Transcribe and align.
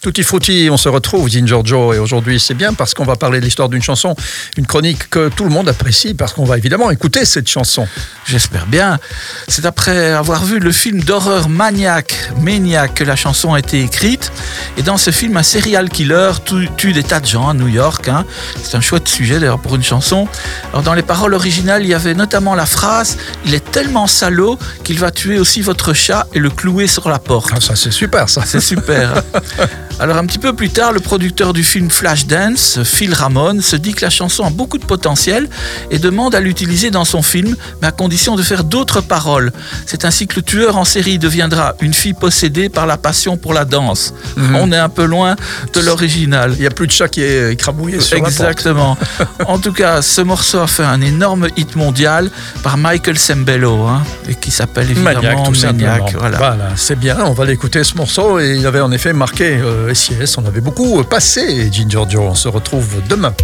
Tutti 0.00 0.22
frutti, 0.22 0.68
on 0.70 0.76
se 0.76 0.88
retrouve, 0.88 1.28
Ginger 1.28 1.58
Joe, 1.64 1.96
et 1.96 1.98
aujourd'hui 1.98 2.38
c'est 2.38 2.54
bien 2.54 2.72
parce 2.72 2.94
qu'on 2.94 3.04
va 3.04 3.16
parler 3.16 3.40
de 3.40 3.44
l'histoire 3.44 3.68
d'une 3.68 3.82
chanson, 3.82 4.14
une 4.56 4.64
chronique 4.64 5.10
que 5.10 5.28
tout 5.28 5.42
le 5.42 5.50
monde 5.50 5.68
apprécie 5.68 6.14
parce 6.14 6.32
qu'on 6.32 6.44
va 6.44 6.56
évidemment 6.56 6.92
écouter 6.92 7.24
cette 7.24 7.48
chanson. 7.48 7.88
J'espère 8.24 8.66
bien. 8.66 9.00
C'est 9.48 9.66
après 9.66 10.12
avoir 10.12 10.44
vu 10.44 10.60
le 10.60 10.70
film 10.70 11.02
d'horreur 11.02 11.48
Maniac, 11.48 12.14
Maniac, 12.40 12.94
que 12.94 13.02
la 13.02 13.16
chanson 13.16 13.54
a 13.54 13.58
été 13.58 13.82
écrite. 13.82 14.30
Et 14.76 14.84
dans 14.84 14.98
ce 14.98 15.10
film, 15.10 15.36
un 15.36 15.42
serial 15.42 15.88
killer 15.88 16.30
tue, 16.76 16.92
des 16.92 17.02
tas 17.02 17.18
de 17.18 17.26
gens 17.26 17.48
à 17.48 17.54
New 17.54 17.66
York. 17.66 18.06
Hein. 18.06 18.24
C'est 18.62 18.76
un 18.76 18.80
chouette 18.80 19.08
sujet 19.08 19.40
d'ailleurs 19.40 19.58
pour 19.58 19.74
une 19.74 19.82
chanson. 19.82 20.28
Alors 20.70 20.84
dans 20.84 20.94
les 20.94 21.02
paroles 21.02 21.34
originales, 21.34 21.82
il 21.82 21.88
y 21.88 21.94
avait 21.94 22.14
notamment 22.14 22.54
la 22.54 22.66
phrase 22.66 23.18
Il 23.44 23.52
est 23.52 23.68
tellement 23.72 24.06
salaud 24.06 24.60
qu'il 24.84 25.00
va 25.00 25.10
tuer 25.10 25.40
aussi 25.40 25.60
votre 25.60 25.92
chat 25.92 26.28
et 26.34 26.38
le 26.38 26.50
clouer 26.50 26.86
sur 26.86 27.08
la 27.08 27.18
porte. 27.18 27.50
Ah, 27.52 27.60
ça 27.60 27.74
c'est 27.74 27.90
super 27.90 28.28
ça. 28.28 28.44
C'est 28.46 28.60
super. 28.60 29.24
Alors 30.00 30.16
un 30.16 30.26
petit 30.26 30.38
peu 30.38 30.52
plus 30.52 30.70
tard, 30.70 30.92
le 30.92 31.00
producteur 31.00 31.52
du 31.52 31.64
film 31.64 31.90
Flashdance, 31.90 32.78
Phil 32.84 33.12
Ramone, 33.12 33.60
se 33.60 33.74
dit 33.74 33.94
que 33.94 34.04
la 34.04 34.10
chanson 34.10 34.44
a 34.44 34.50
beaucoup 34.50 34.78
de 34.78 34.84
potentiel 34.84 35.48
et 35.90 35.98
demande 35.98 36.36
à 36.36 36.40
l'utiliser 36.40 36.92
dans 36.92 37.04
son 37.04 37.20
film, 37.20 37.56
mais 37.82 37.88
à 37.88 37.90
condition 37.90 38.36
de 38.36 38.42
faire 38.42 38.62
d'autres 38.62 39.00
paroles. 39.00 39.52
C'est 39.86 40.04
ainsi 40.04 40.28
que 40.28 40.36
le 40.36 40.42
tueur 40.42 40.76
en 40.76 40.84
série 40.84 41.18
deviendra 41.18 41.74
une 41.80 41.94
fille 41.94 42.12
possédée 42.12 42.68
par 42.68 42.86
la 42.86 42.96
passion 42.96 43.36
pour 43.36 43.54
la 43.54 43.64
danse. 43.64 44.14
Mhm. 44.36 44.54
On 44.54 44.70
est 44.70 44.78
un 44.78 44.88
peu 44.88 45.04
loin 45.04 45.34
de 45.72 45.80
l'original. 45.80 46.52
Il 46.54 46.60
n'y 46.60 46.66
a 46.66 46.70
plus 46.70 46.86
de 46.86 46.92
chat 46.92 47.08
qui 47.08 47.22
est 47.22 47.52
écrabouillé 47.52 47.98
sur 47.98 48.18
Exactement. 48.18 48.96
en 49.46 49.58
tout 49.58 49.72
cas, 49.72 50.00
ce 50.00 50.20
morceau 50.20 50.60
a 50.60 50.68
fait 50.68 50.84
un 50.84 51.00
énorme 51.00 51.48
hit 51.56 51.74
mondial 51.74 52.30
par 52.62 52.76
Michael 52.76 53.18
Sembello, 53.18 53.82
hein, 53.86 54.04
et 54.28 54.36
qui 54.36 54.52
s'appelle 54.52 54.92
évidemment 54.92 55.20
Maniac. 55.22 55.44
Tout 55.44 55.60
Maniac 55.66 56.16
voilà, 56.16 56.68
c'est 56.76 56.98
bien. 56.98 57.18
On 57.24 57.32
va 57.32 57.44
l'écouter 57.44 57.82
ce 57.82 57.96
morceau 57.96 58.38
et 58.38 58.54
il 58.58 58.66
avait 58.66 58.80
en 58.80 58.92
effet 58.92 59.12
marqué. 59.12 59.58
Euh, 59.58 59.87
SIS. 59.94 60.36
On 60.38 60.44
avait 60.44 60.60
beaucoup 60.60 61.02
passé, 61.04 61.70
Ginger 61.72 62.04
Joe. 62.08 62.22
On 62.22 62.34
se 62.34 62.48
retrouve 62.48 63.02
demain. 63.08 63.34